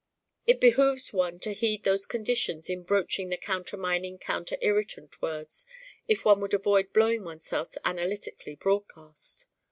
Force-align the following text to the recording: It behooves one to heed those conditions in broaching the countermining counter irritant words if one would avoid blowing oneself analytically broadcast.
It 0.47 0.59
behooves 0.59 1.13
one 1.13 1.39
to 1.41 1.53
heed 1.53 1.83
those 1.83 2.07
conditions 2.07 2.71
in 2.71 2.81
broaching 2.81 3.29
the 3.29 3.37
countermining 3.37 4.17
counter 4.17 4.57
irritant 4.59 5.21
words 5.21 5.67
if 6.07 6.25
one 6.25 6.39
would 6.41 6.55
avoid 6.55 6.91
blowing 6.91 7.23
oneself 7.23 7.75
analytically 7.85 8.55
broadcast. 8.55 9.45